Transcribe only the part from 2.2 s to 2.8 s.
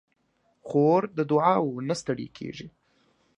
کېږي.